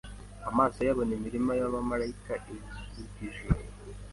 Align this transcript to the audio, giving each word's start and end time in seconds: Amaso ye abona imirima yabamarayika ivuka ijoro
Amaso 0.49 0.77
ye 0.85 0.91
abona 0.93 1.11
imirima 1.17 1.51
yabamarayika 1.59 2.33
ivuka 2.53 2.99
ijoro 3.25 3.61